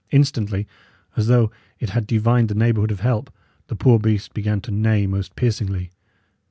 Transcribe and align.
Instantly, 0.09 0.65
as 1.15 1.27
though 1.27 1.51
it 1.79 1.91
had 1.91 2.07
divined 2.07 2.49
the 2.49 2.55
neighbourhood 2.55 2.89
of 2.89 3.01
help, 3.01 3.31
the 3.67 3.75
poor 3.75 3.99
beast 3.99 4.33
began 4.33 4.59
to 4.61 4.71
neigh 4.71 5.05
most 5.05 5.35
piercingly. 5.35 5.91